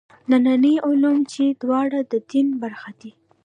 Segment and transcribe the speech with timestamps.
[0.29, 3.11] ننني علوم چې دواړه د دین برخه دي.